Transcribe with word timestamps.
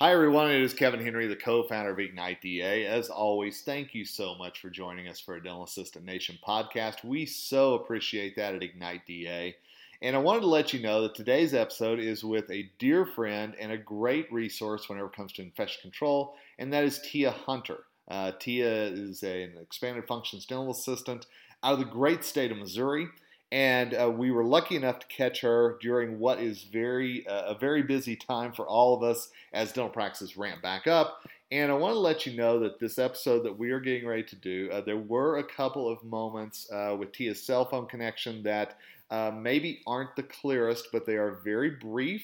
Hi, 0.00 0.12
everyone. 0.12 0.48
It 0.52 0.62
is 0.62 0.74
Kevin 0.74 1.02
Henry, 1.02 1.26
the 1.26 1.34
co 1.34 1.64
founder 1.64 1.90
of 1.90 1.98
Ignite 1.98 2.40
DA. 2.40 2.86
As 2.86 3.08
always, 3.08 3.62
thank 3.62 3.96
you 3.96 4.04
so 4.04 4.36
much 4.36 4.60
for 4.60 4.70
joining 4.70 5.08
us 5.08 5.18
for 5.18 5.34
a 5.34 5.42
Dental 5.42 5.64
Assistant 5.64 6.04
Nation 6.04 6.38
podcast. 6.40 7.02
We 7.02 7.26
so 7.26 7.74
appreciate 7.74 8.36
that 8.36 8.54
at 8.54 8.62
Ignite 8.62 9.04
DA. 9.06 9.56
And 10.00 10.14
I 10.14 10.20
wanted 10.20 10.42
to 10.42 10.46
let 10.46 10.72
you 10.72 10.80
know 10.80 11.02
that 11.02 11.16
today's 11.16 11.52
episode 11.52 11.98
is 11.98 12.22
with 12.22 12.48
a 12.48 12.70
dear 12.78 13.06
friend 13.06 13.56
and 13.58 13.72
a 13.72 13.76
great 13.76 14.32
resource 14.32 14.88
whenever 14.88 15.08
it 15.08 15.16
comes 15.16 15.32
to 15.32 15.42
infection 15.42 15.80
control, 15.82 16.36
and 16.60 16.72
that 16.72 16.84
is 16.84 17.00
Tija 17.00 17.32
Hunter. 17.32 17.78
Uh, 18.06 18.30
Tija 18.30 18.92
is 18.96 19.24
an 19.24 19.54
expanded 19.60 20.06
functions 20.06 20.46
dental 20.46 20.70
assistant 20.70 21.26
out 21.64 21.72
of 21.72 21.80
the 21.80 21.84
great 21.84 22.22
state 22.22 22.52
of 22.52 22.58
Missouri. 22.58 23.08
And 23.50 23.94
uh, 23.94 24.10
we 24.10 24.30
were 24.30 24.44
lucky 24.44 24.76
enough 24.76 24.98
to 24.98 25.06
catch 25.06 25.40
her 25.40 25.78
during 25.80 26.18
what 26.18 26.38
is 26.38 26.64
very 26.64 27.26
uh, 27.26 27.54
a 27.54 27.58
very 27.58 27.82
busy 27.82 28.14
time 28.14 28.52
for 28.52 28.66
all 28.66 28.94
of 28.94 29.02
us 29.02 29.30
as 29.54 29.72
dental 29.72 29.90
practices 29.90 30.36
ramp 30.36 30.60
back 30.60 30.86
up. 30.86 31.26
And 31.50 31.72
I 31.72 31.74
want 31.74 31.94
to 31.94 31.98
let 31.98 32.26
you 32.26 32.36
know 32.36 32.58
that 32.60 32.78
this 32.78 32.98
episode 32.98 33.44
that 33.44 33.58
we 33.58 33.70
are 33.70 33.80
getting 33.80 34.06
ready 34.06 34.24
to 34.24 34.36
do, 34.36 34.68
uh, 34.70 34.82
there 34.82 34.98
were 34.98 35.38
a 35.38 35.44
couple 35.44 35.88
of 35.88 36.04
moments 36.04 36.70
uh, 36.70 36.94
with 36.98 37.12
Tija's 37.12 37.42
cell 37.42 37.64
phone 37.64 37.86
connection 37.86 38.42
that 38.42 38.76
uh, 39.10 39.30
maybe 39.34 39.80
aren't 39.86 40.14
the 40.14 40.24
clearest, 40.24 40.88
but 40.92 41.06
they 41.06 41.16
are 41.16 41.40
very 41.42 41.70
brief. 41.70 42.22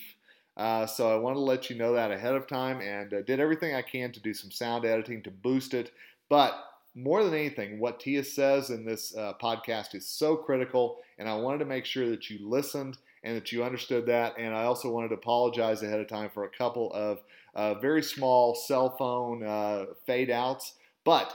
Uh, 0.58 0.84
so 0.86 1.10
I 1.10 1.16
want 1.16 1.36
to 1.36 1.40
let 1.40 1.70
you 1.70 1.76
know 1.76 1.94
that 1.94 2.10
ahead 2.12 2.34
of 2.34 2.46
time 2.46 2.82
and 2.82 3.10
did 3.26 3.40
everything 3.40 3.74
I 3.74 3.82
can 3.82 4.12
to 4.12 4.20
do 4.20 4.34
some 4.34 4.50
sound 4.50 4.84
editing 4.84 5.22
to 5.22 5.30
boost 5.30 5.72
it. 5.72 5.92
But 6.28 6.52
more 6.94 7.24
than 7.24 7.34
anything, 7.34 7.78
what 7.78 8.00
Tija 8.00 8.24
says 8.24 8.70
in 8.70 8.84
this 8.84 9.16
uh, 9.16 9.34
podcast 9.42 9.94
is 9.94 10.06
so 10.06 10.36
critical, 10.36 10.98
and 11.18 11.28
I 11.28 11.34
wanted 11.36 11.58
to 11.58 11.64
make 11.64 11.84
sure 11.84 12.08
that 12.10 12.30
you 12.30 12.48
listened 12.48 12.98
and 13.24 13.36
that 13.36 13.50
you 13.50 13.64
understood 13.64 14.06
that. 14.06 14.34
And 14.38 14.54
I 14.54 14.64
also 14.64 14.90
wanted 14.90 15.08
to 15.08 15.14
apologize 15.14 15.82
ahead 15.82 15.98
of 15.98 16.08
time 16.08 16.30
for 16.32 16.44
a 16.44 16.50
couple 16.50 16.92
of 16.92 17.20
uh, 17.54 17.74
very 17.74 18.02
small 18.02 18.54
cell 18.54 18.96
phone 18.96 19.42
uh, 19.42 19.86
fade 20.06 20.30
outs, 20.30 20.74
but 21.04 21.34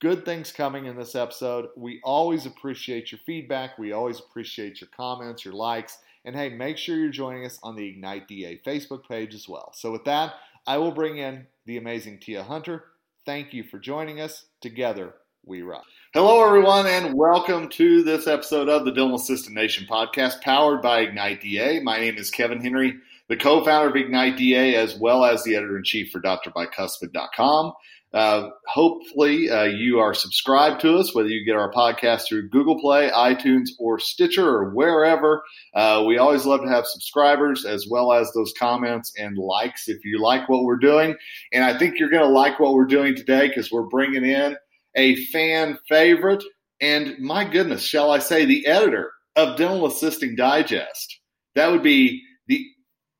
good 0.00 0.24
things 0.24 0.52
coming 0.52 0.86
in 0.86 0.96
this 0.96 1.14
episode. 1.14 1.68
We 1.76 2.00
always 2.02 2.46
appreciate 2.46 3.12
your 3.12 3.20
feedback, 3.26 3.78
we 3.78 3.92
always 3.92 4.20
appreciate 4.20 4.80
your 4.80 4.90
comments, 4.96 5.44
your 5.44 5.54
likes. 5.54 5.98
And 6.26 6.34
hey, 6.34 6.48
make 6.48 6.78
sure 6.78 6.96
you're 6.96 7.10
joining 7.10 7.44
us 7.44 7.58
on 7.62 7.76
the 7.76 7.86
Ignite 7.86 8.28
DA 8.28 8.58
Facebook 8.64 9.06
page 9.06 9.34
as 9.34 9.46
well. 9.46 9.72
So, 9.74 9.92
with 9.92 10.04
that, 10.04 10.34
I 10.66 10.78
will 10.78 10.92
bring 10.92 11.18
in 11.18 11.46
the 11.66 11.76
amazing 11.76 12.18
Tija 12.18 12.44
Hunter. 12.44 12.84
Thank 13.26 13.54
you 13.54 13.64
for 13.64 13.78
joining 13.78 14.20
us. 14.20 14.44
Together, 14.60 15.14
we 15.46 15.62
rock. 15.62 15.84
Hello, 16.12 16.46
everyone, 16.46 16.86
and 16.86 17.14
welcome 17.14 17.70
to 17.70 18.02
this 18.02 18.26
episode 18.26 18.68
of 18.68 18.84
the 18.84 18.92
Dental 18.92 19.16
Assistant 19.16 19.54
Nation 19.54 19.86
podcast 19.88 20.42
powered 20.42 20.82
by 20.82 21.00
Ignite 21.00 21.40
DA. 21.40 21.80
My 21.80 21.98
name 21.98 22.18
is 22.18 22.30
Kevin 22.30 22.60
Henry, 22.60 22.94
the 23.30 23.36
co 23.36 23.64
founder 23.64 23.88
of 23.88 23.96
Ignite 23.96 24.36
DA, 24.36 24.74
as 24.74 24.98
well 24.98 25.24
as 25.24 25.42
the 25.42 25.56
editor 25.56 25.78
in 25.78 25.84
chief 25.84 26.10
for 26.10 26.20
drbicuspid.com. 26.20 27.72
Uh, 28.14 28.50
hopefully, 28.68 29.50
uh, 29.50 29.64
you 29.64 29.98
are 29.98 30.14
subscribed 30.14 30.80
to 30.80 30.96
us, 30.96 31.14
whether 31.14 31.28
you 31.28 31.44
get 31.44 31.56
our 31.56 31.72
podcast 31.72 32.28
through 32.28 32.48
Google 32.48 32.78
Play, 32.78 33.10
iTunes, 33.10 33.70
or 33.80 33.98
Stitcher, 33.98 34.48
or 34.48 34.70
wherever. 34.70 35.42
Uh, 35.74 36.04
we 36.06 36.16
always 36.16 36.46
love 36.46 36.60
to 36.62 36.68
have 36.68 36.86
subscribers 36.86 37.64
as 37.64 37.88
well 37.90 38.12
as 38.12 38.30
those 38.32 38.52
comments 38.56 39.12
and 39.18 39.36
likes 39.36 39.88
if 39.88 40.04
you 40.04 40.22
like 40.22 40.48
what 40.48 40.62
we're 40.62 40.76
doing. 40.76 41.16
And 41.52 41.64
I 41.64 41.76
think 41.76 41.98
you're 41.98 42.08
going 42.10 42.22
to 42.22 42.28
like 42.28 42.60
what 42.60 42.74
we're 42.74 42.84
doing 42.86 43.16
today 43.16 43.48
because 43.48 43.72
we're 43.72 43.88
bringing 43.88 44.24
in 44.24 44.56
a 44.94 45.16
fan 45.26 45.76
favorite 45.88 46.44
and, 46.80 47.18
my 47.18 47.44
goodness, 47.44 47.82
shall 47.82 48.10
I 48.10 48.18
say, 48.20 48.44
the 48.44 48.66
editor 48.66 49.10
of 49.36 49.56
Dental 49.56 49.86
Assisting 49.86 50.36
Digest. 50.36 51.18
That 51.54 51.70
would 51.70 51.82
be 51.82 52.22
the 52.46 52.64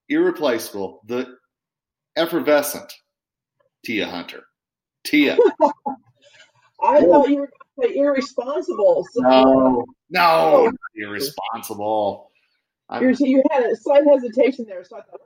irreplaceable, 0.08 1.00
the 1.06 1.36
effervescent 2.16 2.92
Tija 3.86 4.08
Hunter. 4.08 4.44
Tija. 5.06 5.38
I 6.82 7.00
thought 7.00 7.28
you 7.28 7.40
were 7.40 7.50
going 7.76 7.88
to 7.88 7.88
say 7.88 7.98
irresponsible. 7.98 9.06
So. 9.12 9.20
No, 9.22 9.84
no, 10.10 10.72
irresponsible. 10.96 12.30
you 13.00 13.14
you 13.20 13.42
had 13.50 13.64
a 13.64 13.76
slight 13.76 14.04
hesitation 14.04 14.66
there, 14.68 14.84
so 14.84 14.98
I 14.98 15.00
thought. 15.02 15.20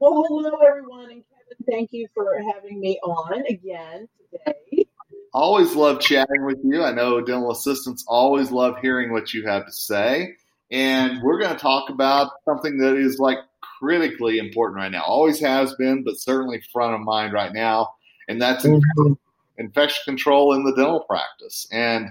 Well, 0.00 0.24
hello, 0.28 0.58
everyone, 0.66 1.10
and 1.10 1.22
Kevin, 1.22 1.64
thank 1.70 1.92
you 1.92 2.08
for 2.14 2.40
having 2.54 2.80
me 2.80 2.98
on 3.04 3.44
again 3.46 4.08
today. 4.30 4.86
Always 5.32 5.76
love 5.76 6.00
chatting 6.00 6.44
with 6.44 6.58
you. 6.64 6.82
I 6.82 6.92
know 6.92 7.20
dental 7.20 7.52
assistants 7.52 8.04
always 8.08 8.50
love 8.50 8.78
hearing 8.80 9.12
what 9.12 9.32
you 9.34 9.46
have 9.46 9.66
to 9.66 9.72
say. 9.72 10.34
And 10.70 11.22
we're 11.22 11.38
going 11.38 11.54
to 11.54 11.60
talk 11.60 11.90
about 11.90 12.32
something 12.44 12.78
that 12.78 12.96
is 12.96 13.18
like 13.18 13.38
critically 13.78 14.38
important 14.38 14.78
right 14.78 14.90
now. 14.90 15.04
Always 15.04 15.38
has 15.40 15.74
been, 15.74 16.02
but 16.02 16.18
certainly 16.18 16.62
front 16.72 16.94
of 16.94 17.00
mind 17.02 17.32
right 17.32 17.52
now 17.52 17.90
and 18.28 18.40
that's 18.40 18.64
mm-hmm. 18.64 19.12
infection 19.56 20.02
control 20.04 20.54
in 20.54 20.64
the 20.64 20.74
dental 20.74 21.00
practice. 21.00 21.66
And 21.72 22.10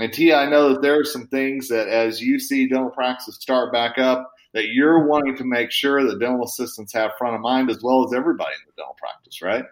and 0.00 0.12
Tija, 0.12 0.46
I 0.46 0.48
know 0.48 0.72
that 0.72 0.82
there 0.82 0.98
are 1.00 1.04
some 1.04 1.26
things 1.26 1.68
that 1.68 1.88
as 1.88 2.20
you 2.20 2.38
see 2.38 2.68
dental 2.68 2.90
practices 2.90 3.36
start 3.36 3.72
back 3.72 3.98
up, 3.98 4.32
that 4.54 4.68
you're 4.68 5.06
wanting 5.06 5.36
to 5.36 5.44
make 5.44 5.70
sure 5.70 6.04
that 6.04 6.20
dental 6.20 6.44
assistants 6.44 6.92
have 6.92 7.12
front 7.18 7.34
of 7.34 7.40
mind 7.40 7.68
as 7.68 7.82
well 7.82 8.04
as 8.04 8.14
everybody 8.14 8.52
in 8.52 8.66
the 8.66 8.80
dental 8.80 8.96
practice, 8.98 9.42
right? 9.42 9.64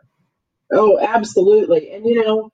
Oh, 0.73 0.99
absolutely. 1.01 1.93
And 1.93 2.05
you 2.05 2.25
know, 2.25 2.53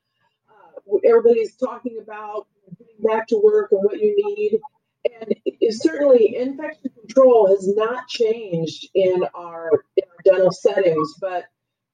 uh, 0.51 0.97
everybody's 1.09 1.57
talking 1.57 1.99
about 2.03 2.47
getting 2.79 3.03
back 3.03 3.27
to 3.29 3.41
work 3.43 3.73
and 3.73 3.81
what 3.83 3.99
you 3.99 4.15
need. 4.17 4.61
And 5.05 5.35
certainly, 5.73 6.37
infection 6.37 6.91
control 7.01 7.49
has 7.49 7.67
not 7.75 8.07
changed 8.07 8.89
in 8.95 9.25
our, 9.35 9.71
in 9.97 10.05
our 10.09 10.23
dental 10.25 10.53
settings, 10.53 11.15
but 11.21 11.45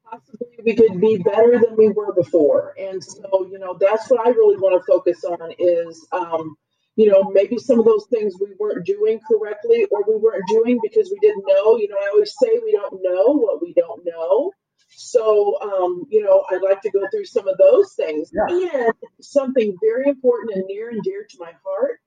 possibly 0.05 0.48
we 0.65 0.75
could 0.75 1.01
be 1.01 1.19
better 1.19 1.59
than 1.59 1.77
we 1.77 1.89
were 1.89 2.13
before. 2.13 2.75
And 2.79 3.03
so, 3.03 3.49
you 3.51 3.59
know, 3.59 3.77
that's 3.81 4.11
what 4.11 4.27
I 4.27 4.31
really 4.31 4.57
want 4.57 4.81
to 4.81 4.93
focus 4.93 5.25
on 5.25 5.53
is, 5.59 6.07
um, 6.13 6.57
you 6.97 7.11
know, 7.11 7.31
maybe 7.31 7.59
some 7.59 7.79
of 7.79 7.85
those 7.85 8.07
things 8.11 8.35
we 8.41 8.55
weren't 8.59 8.85
doing 8.85 9.21
correctly 9.31 9.87
or 9.91 10.03
we 10.07 10.17
weren't 10.17 10.49
doing 10.49 10.81
because 10.83 11.11
we 11.11 11.19
didn't 11.21 11.45
know. 11.47 11.77
You 11.77 11.89
know, 11.89 11.97
I 11.97 12.11
always 12.13 12.35
say 12.43 12.61
we 12.65 12.73
don't 12.73 13.01
know 13.03 13.35
what 13.35 13.63
we 13.63 13.73
don't 13.73 14.03
know. 14.05 14.53
So, 14.91 15.61
um, 15.61 16.07
you 16.11 16.25
know, 16.25 16.45
I'd 16.51 16.63
like 16.63 16.81
to 16.83 16.91
go 16.91 17.07
through 17.11 17.27
some 17.27 17.47
of 17.47 17.57
those 17.59 17.95
things. 17.95 18.33
Yeah. 18.33 18.87
And 18.87 18.93
something 19.21 19.77
very 19.81 20.09
important 20.09 20.57
and 20.57 20.65
near 20.67 20.91
and 20.91 21.03
dear 21.03 21.25
to 21.29 21.37
my 21.39 21.53
heart 21.65 22.01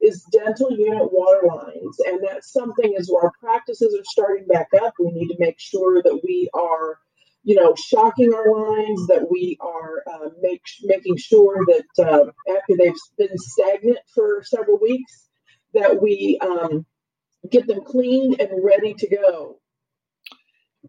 is 0.00 0.26
dental 0.32 0.72
unit 0.72 1.12
water 1.12 1.46
lines. 1.46 1.98
And 2.06 2.18
that's 2.28 2.52
something 2.52 2.96
as 2.98 3.10
our 3.10 3.32
practices 3.38 3.94
are 3.96 4.04
starting 4.04 4.46
back 4.46 4.68
up, 4.82 4.94
we 4.98 5.12
need 5.12 5.28
to 5.28 5.36
make 5.38 5.60
sure 5.60 6.02
that 6.02 6.20
we 6.24 6.50
are 6.54 6.98
you 7.44 7.54
know, 7.54 7.74
shocking 7.88 8.32
our 8.32 8.50
lines, 8.50 9.06
that 9.06 9.28
we 9.30 9.58
are 9.60 10.02
uh, 10.10 10.30
make, 10.40 10.62
making 10.82 11.16
sure 11.18 11.64
that 11.66 12.04
uh, 12.04 12.54
after 12.56 12.76
they've 12.76 12.94
been 13.18 13.36
stagnant 13.36 13.98
for 14.14 14.42
several 14.44 14.78
weeks, 14.78 15.28
that 15.74 16.00
we 16.00 16.38
um, 16.40 16.86
get 17.50 17.66
them 17.66 17.84
cleaned 17.84 18.40
and 18.40 18.64
ready 18.64 18.94
to 18.94 19.08
go. 19.08 19.60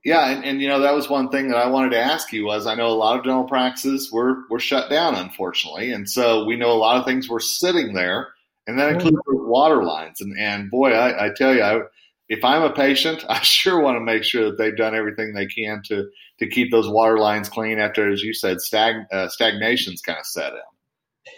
Yeah, 0.04 0.30
and, 0.30 0.44
and, 0.44 0.62
you 0.62 0.68
know 0.68 0.82
that 0.82 0.94
was 0.94 1.10
one 1.10 1.30
thing 1.30 1.48
that 1.50 1.58
I 1.58 1.68
wanted 1.68 1.92
to 1.92 2.00
ask 2.00 2.32
you 2.34 2.46
was 2.46 2.68
I 2.68 2.76
know 2.76 2.88
a 2.88 2.90
lot 2.90 3.18
of 3.18 3.24
dental 3.24 3.46
practices 3.46 4.12
were 4.12 4.44
were 4.50 4.60
shut 4.60 4.90
down 4.90 5.16
unfortunately, 5.16 5.92
and 5.92 6.10
so 6.10 6.46
we 6.46 6.58
know 6.58 6.72
a 6.72 6.74
lot 6.74 6.98
of 6.98 7.06
things 7.06 7.30
were 7.30 7.40
sitting 7.40 7.94
there, 7.94 8.34
and 8.68 8.78
that 8.78 8.92
includes 8.92 9.16
mm-hmm. 9.16 9.50
water 9.50 9.84
lines. 9.84 10.20
And 10.20 10.38
and 10.38 10.70
boy, 10.70 10.92
I, 10.92 11.28
I 11.28 11.30
tell 11.34 11.56
you, 11.56 11.64
I 11.64 11.80
if 12.28 12.44
I'm 12.44 12.64
a 12.64 12.74
patient, 12.74 13.26
I 13.30 13.42
sure 13.42 13.80
want 13.80 13.98
to 13.98 14.02
make 14.02 14.24
sure 14.24 14.46
that 14.46 14.58
they've 14.58 14.76
done 14.76 14.96
everything 14.96 15.34
they 15.34 15.48
can 15.48 15.82
to 15.86 16.10
to 16.40 16.48
keep 16.48 16.72
those 16.72 16.90
water 16.90 17.18
lines 17.18 17.48
clean 17.50 17.80
after, 17.80 18.12
as 18.12 18.22
you 18.22 18.34
said, 18.34 18.62
stag 18.62 18.96
uh, 19.12 19.30
stagnation's 19.30 20.02
kind 20.02 20.20
of 20.20 20.26
set 20.26 20.54
in. 20.54 20.60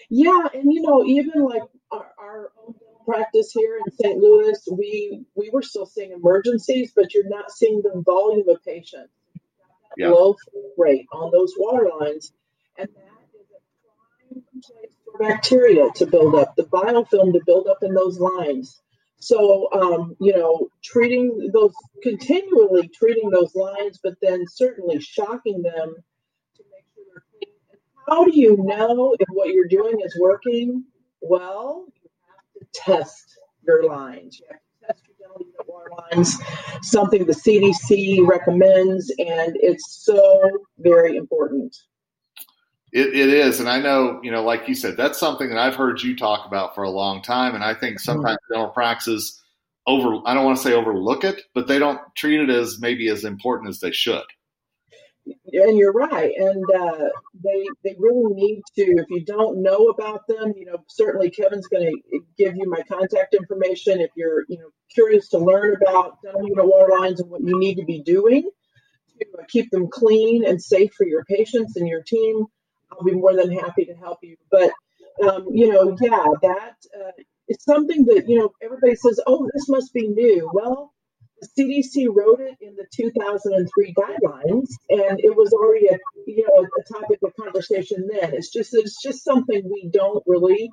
Yeah, 0.10 0.48
and 0.54 0.72
you 0.72 0.82
know, 0.82 1.04
even 1.06 1.44
like 1.44 1.64
our, 1.92 2.08
our 2.20 2.52
own 2.66 2.76
practice 3.06 3.52
here 3.52 3.78
in 3.78 3.92
St. 3.92 4.18
Louis, 4.18 4.58
we 4.72 5.26
we 5.36 5.50
were 5.52 5.62
still 5.62 5.86
seeing 5.86 6.12
emergencies, 6.12 6.92
but 6.96 7.14
you're 7.14 7.30
not 7.30 7.52
seeing 7.52 7.82
the 7.82 8.02
volume 8.06 8.48
of 8.50 8.64
patients. 8.64 9.12
Yeah. 9.98 10.10
Low 10.10 10.36
rate 10.78 11.08
on 11.12 11.32
those 11.32 11.54
water 11.58 11.90
lines, 12.00 12.32
and 12.78 12.88
that 12.88 13.40
is 13.40 13.48
a 13.50 14.34
prime 14.34 14.44
place 14.62 14.94
for 15.06 15.18
bacteria 15.18 15.90
to 15.96 16.06
build 16.06 16.36
up, 16.36 16.56
the 16.56 16.64
biofilm 16.64 17.34
to 17.34 17.42
build 17.46 17.68
up 17.68 17.80
in 17.82 17.94
those 17.94 18.20
lines. 18.20 18.80
So, 19.20 19.70
um, 19.74 20.16
you 20.20 20.36
know, 20.36 20.70
treating 20.84 21.50
those 21.54 21.74
continually 22.04 22.88
treating 22.90 23.30
those 23.30 23.56
lines, 23.56 24.00
but 24.02 24.14
then 24.22 24.46
certainly 24.48 25.00
shocking 25.00 25.62
them 25.64 25.96
to 26.56 26.64
make 26.72 26.86
sure 26.94 27.04
they're 27.12 27.24
clean. 27.32 27.80
how 28.08 28.26
do 28.26 28.40
you 28.40 28.58
know 28.58 29.16
if 29.20 29.28
what 29.30 29.50
you're 29.50 29.68
doing 29.68 30.00
is 30.04 30.16
working? 30.20 30.84
Well, 31.22 31.86
you 32.04 32.10
have 32.28 32.62
to 32.62 32.68
test 32.74 33.40
your 33.66 33.86
lines. 33.86 34.40
You 34.40 34.46
have 34.50 34.60
to 34.60 34.88
test 34.88 35.04
your 35.20 35.66
water 35.66 35.90
lines, 36.12 36.38
something 36.84 37.26
the 37.26 37.34
CDC 37.34 38.26
recommends, 38.28 39.10
and 39.18 39.58
it's 39.60 40.06
so 40.06 40.42
very 40.78 41.18
important. 41.18 41.76
It, 42.94 43.08
it 43.08 43.30
is, 43.30 43.60
and 43.60 43.68
I 43.68 43.82
know, 43.82 44.22
you 44.24 44.32
know, 44.32 44.44
like 44.44 44.68
you 44.68 44.74
said, 44.76 44.96
that's 44.96 45.20
something 45.20 45.50
that 45.50 45.58
I've 45.58 45.76
heard 45.76 46.02
you 46.02 46.16
talk 46.16 46.48
about 46.48 46.74
for 46.74 46.84
a 46.84 46.90
long 46.90 47.22
time, 47.22 47.54
and 47.54 47.64
I 47.64 47.74
think 47.74 47.98
mm-hmm. 47.98 48.12
sometimes 48.12 48.38
mm-hmm. 48.38 48.54
dental 48.54 48.70
practices 48.70 49.42
over. 49.86 50.22
I 50.26 50.34
don't 50.34 50.46
want 50.46 50.58
to 50.58 50.64
say 50.64 50.74
overlook 50.74 51.24
it, 51.24 51.42
but 51.54 51.68
they 51.68 51.80
don't 51.80 52.00
treat 52.16 52.40
it 52.40 52.50
as 52.50 52.80
maybe 52.80 53.10
as 53.10 53.26
important 53.26 53.70
as 53.70 53.80
they 53.80 53.92
should. 53.92 54.24
and 55.26 55.78
you're 55.78 55.92
right. 55.92 56.32
And 56.38 56.64
uh, 56.80 57.10
they 57.44 57.66
they 57.84 57.96
really 58.00 58.34
need 58.34 58.62
to. 58.78 58.84
If 58.84 59.10
you 59.10 59.26
don't 59.26 59.62
know 59.62 59.88
about 59.88 60.26
them, 60.28 60.54
you 60.56 60.66
know, 60.66 60.78
certainly 60.88 61.30
Kevin's 61.30 61.68
going 61.68 61.92
to 61.92 62.20
give 62.38 62.56
you 62.56 62.70
my 62.70 62.84
contact 62.90 63.34
information. 63.34 64.00
If 64.00 64.12
you're 64.16 64.46
you 64.48 64.60
know 64.60 64.70
curious 64.94 65.28
to 65.30 65.40
learn 65.40 65.76
about 65.76 66.22
dental 66.24 66.48
unit 66.48 66.66
water 66.66 66.94
lines 66.98 67.20
and 67.20 67.30
what 67.30 67.42
you 67.42 67.60
need 67.60 67.76
to 67.76 67.86
be 67.86 68.02
doing 68.02 68.50
to 69.20 69.26
keep 69.50 69.70
them 69.72 69.88
clean 69.90 70.46
and 70.46 70.62
safe 70.62 70.92
for 70.96 71.06
your 71.06 71.26
patients 71.26 71.76
and 71.76 71.88
your 71.88 72.04
team, 72.04 72.46
I'll 72.92 73.04
be 73.04 73.14
more 73.14 73.36
than 73.36 73.52
happy 73.52 73.86
to 73.86 73.94
help 73.94 74.20
you. 74.22 74.38
But 74.50 74.72
um, 75.24 75.48
you 75.52 75.72
know, 75.72 75.98
yeah, 76.02 76.26
that 76.42 76.76
uh, 76.96 77.12
is 77.48 77.58
something 77.64 78.06
that 78.06 78.26
you 78.28 78.40
know 78.40 78.52
everybody 78.62 78.96
says, 78.96 79.20
"Oh, 79.26 79.50
this 79.54 79.68
must 79.70 79.94
be 79.94 80.08
new." 80.08 80.50
Well 80.54 80.94
the 81.42 81.48
CDC 81.48 82.08
wrote 82.14 82.40
it 82.40 82.58
in 82.62 82.76
the 82.76 82.86
2003 82.92 83.94
guidelines, 83.94 84.70
and 84.90 85.20
it 85.20 85.36
was 85.36 85.54
already 85.54 85.88
a 85.88 85.98
you 86.26 86.46
know 86.48 86.66
a 86.66 86.94
topic 86.94 87.20
of 87.24 87.34
conversation 87.40 88.08
then. 88.12 88.34
It's 88.34 88.52
just 88.52 88.74
it's 88.74 89.02
just 89.02 89.24
something 89.24 89.62
we 89.64 89.90
don't 89.92 90.24
really 90.26 90.70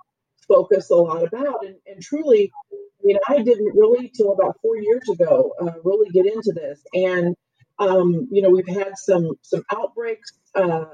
focus 0.49 0.91
a 0.91 0.97
lot 0.97 1.25
about, 1.25 1.65
and, 1.67 1.77
and 1.87 2.03
truly, 2.03 2.51
I 2.73 2.77
mean, 3.03 3.19
I 3.29 3.43
didn't 3.43 3.77
really 3.77 4.11
till 4.15 4.33
about 4.33 4.57
four 4.63 4.77
years 4.77 5.09
ago 5.09 5.53
uh, 5.61 5.73
really 5.83 6.11
get 6.11 6.27
into 6.27 6.53
this, 6.55 6.81
and 6.95 7.37
um, 7.79 8.29
you 8.31 8.43
know 8.43 8.51
we've 8.51 8.69
had 8.69 8.97
some 8.97 9.33
some 9.43 9.65
outbreaks, 9.71 10.33
uh, 10.55 10.87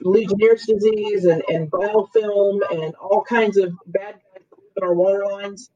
Legionnaire's 0.00 0.66
disease 0.66 1.24
and, 1.24 1.42
and 1.48 1.70
biofilm 1.70 2.60
and 2.70 2.94
all 2.96 3.22
kinds 3.22 3.56
of 3.56 3.72
bad 3.86 4.14
guys 4.14 4.44
in 4.76 4.82
our 4.82 4.94
water 4.94 5.24
lines 5.26 5.70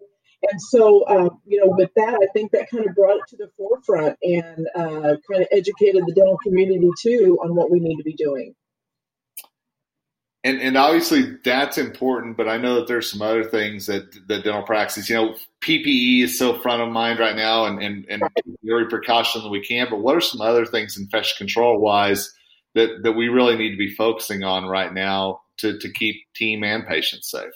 and 0.51 0.61
so, 0.61 1.07
um, 1.09 1.41
you 1.47 1.59
know, 1.59 1.73
with 1.77 1.91
that, 1.97 2.15
I 2.23 2.27
think 2.33 2.53
that 2.53 2.71
kind 2.71 2.87
of 2.87 2.95
brought 2.95 3.17
it 3.17 3.29
to 3.29 3.37
the 3.37 3.51
forefront 3.57 4.19
and 4.23 4.67
uh, 4.75 5.17
kind 5.31 5.43
of 5.43 5.49
educated 5.51 6.05
the 6.07 6.13
dental 6.15 6.39
community 6.43 6.91
too 7.01 7.39
on 7.43 7.55
what 7.55 7.71
we 7.71 7.81
need 7.81 7.97
to 7.97 8.05
be 8.05 8.15
doing. 8.15 8.55
And, 10.45 10.61
and 10.61 10.77
obviously 10.77 11.39
that's 11.45 11.77
important, 11.77 12.37
but 12.37 12.49
I 12.49 12.57
know 12.57 12.77
that 12.77 12.87
there's 12.87 13.11
some 13.11 13.23
other 13.23 13.43
things 13.43 13.87
that 13.87 14.13
the 14.29 14.41
dental 14.41 14.63
practices, 14.63 15.11
you 15.11 15.17
know, 15.17 15.35
PPE 15.65 16.23
is 16.23 16.39
so 16.39 16.61
front 16.61 16.83
of 16.83 16.89
mind 16.91 17.19
right 17.19 17.35
now 17.35 17.65
and, 17.65 17.83
and, 17.83 18.07
and 18.09 18.23
every 18.71 18.87
precaution 18.87 19.43
that 19.43 19.49
we 19.49 19.61
can, 19.61 19.89
but 19.91 20.01
what 20.01 20.15
are 20.15 20.21
some 20.21 20.41
other 20.41 20.65
things 20.65 20.97
in 20.97 21.05
infection 21.05 21.37
control 21.39 21.81
wise 21.81 22.33
that, 22.77 23.03
that 23.03 23.13
we 23.13 23.29
really 23.29 23.57
need 23.57 23.71
to 23.71 23.77
be 23.77 23.95
focusing 23.95 24.45
on 24.45 24.67
right 24.67 24.93
now 24.93 25.41
to, 25.59 25.79
to 25.79 25.91
keep 25.91 26.17
team 26.35 26.63
and 26.63 26.87
patients 26.87 27.31
safe? 27.31 27.53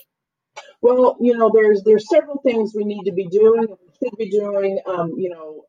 Well, 0.80 1.16
you 1.20 1.36
know, 1.36 1.50
there's 1.52 1.82
there's 1.84 2.08
several 2.08 2.40
things 2.40 2.72
we 2.74 2.84
need 2.84 3.04
to 3.04 3.12
be 3.12 3.26
doing, 3.28 3.66
we 3.68 4.08
should 4.08 4.16
be 4.18 4.30
doing. 4.30 4.80
Um, 4.86 5.14
you 5.16 5.28
know, 5.28 5.64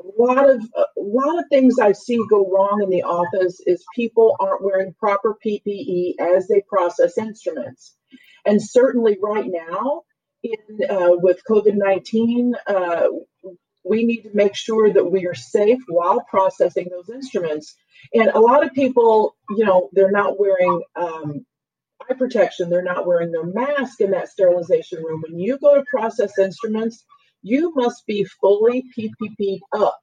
a 0.00 0.22
lot 0.22 0.48
of 0.48 0.60
a 0.74 0.84
lot 0.96 1.38
of 1.38 1.44
things 1.50 1.78
I 1.78 1.92
see 1.92 2.18
go 2.30 2.50
wrong 2.50 2.80
in 2.82 2.90
the 2.90 3.02
office 3.02 3.60
is 3.66 3.84
people 3.94 4.36
aren't 4.40 4.64
wearing 4.64 4.94
proper 4.94 5.36
PPE 5.44 6.14
as 6.18 6.48
they 6.48 6.62
process 6.66 7.18
instruments, 7.18 7.94
and 8.46 8.60
certainly 8.60 9.18
right 9.22 9.46
now, 9.46 10.02
in 10.42 10.90
uh, 10.90 11.10
with 11.10 11.42
COVID 11.48 11.74
nineteen. 11.74 12.54
Uh, 12.66 13.08
we 13.84 14.04
need 14.04 14.22
to 14.22 14.30
make 14.34 14.54
sure 14.54 14.92
that 14.92 15.10
we 15.10 15.26
are 15.26 15.34
safe 15.34 15.80
while 15.88 16.20
processing 16.28 16.88
those 16.90 17.10
instruments. 17.10 17.74
And 18.14 18.28
a 18.28 18.40
lot 18.40 18.64
of 18.64 18.72
people, 18.72 19.36
you 19.50 19.64
know, 19.64 19.88
they're 19.92 20.10
not 20.10 20.38
wearing 20.38 20.82
um, 20.96 21.44
eye 22.08 22.14
protection. 22.14 22.70
They're 22.70 22.82
not 22.82 23.06
wearing 23.06 23.32
their 23.32 23.46
mask 23.46 24.00
in 24.00 24.10
that 24.12 24.28
sterilization 24.28 25.02
room. 25.02 25.22
When 25.26 25.38
you 25.38 25.58
go 25.58 25.74
to 25.74 25.84
process 25.88 26.38
instruments, 26.38 27.04
you 27.42 27.72
must 27.74 28.06
be 28.06 28.24
fully 28.40 28.84
PPP 28.96 29.60
up. 29.72 30.00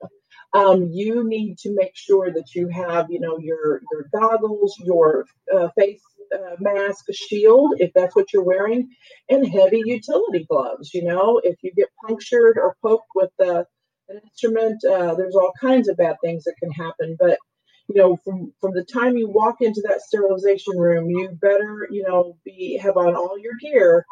Um, 0.53 0.89
you 0.91 1.27
need 1.27 1.57
to 1.59 1.73
make 1.75 1.95
sure 1.95 2.31
that 2.31 2.55
you 2.55 2.69
have, 2.69 3.07
you 3.09 3.19
know, 3.19 3.37
your 3.37 3.81
your 3.91 4.09
goggles, 4.13 4.75
your 4.83 5.25
uh, 5.55 5.69
face 5.77 6.01
uh, 6.33 6.55
mask, 6.59 7.05
shield, 7.13 7.75
if 7.77 7.91
that's 7.93 8.15
what 8.15 8.33
you're 8.33 8.43
wearing, 8.43 8.89
and 9.29 9.47
heavy 9.47 9.81
utility 9.85 10.45
gloves. 10.49 10.93
You 10.93 11.03
know, 11.03 11.39
if 11.43 11.57
you 11.61 11.71
get 11.75 11.89
punctured 12.07 12.57
or 12.57 12.75
poked 12.83 13.09
with 13.15 13.31
uh, 13.39 13.63
an 14.09 14.21
instrument, 14.23 14.83
uh, 14.85 15.13
there's 15.15 15.35
all 15.35 15.53
kinds 15.61 15.87
of 15.87 15.97
bad 15.97 16.17
things 16.23 16.43
that 16.45 16.55
can 16.59 16.71
happen. 16.71 17.15
But 17.19 17.37
you 17.87 18.01
know, 18.01 18.17
from 18.23 18.53
from 18.59 18.73
the 18.73 18.83
time 18.85 19.17
you 19.17 19.29
walk 19.29 19.57
into 19.61 19.83
that 19.87 20.01
sterilization 20.01 20.77
room, 20.77 21.09
you 21.09 21.29
better, 21.41 21.87
you 21.91 22.03
know, 22.07 22.37
be 22.43 22.77
have 22.81 22.97
on 22.97 23.15
all 23.15 23.37
your 23.39 23.53
gear 23.61 24.05